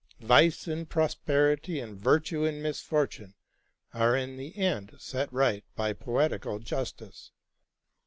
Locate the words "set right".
4.97-5.63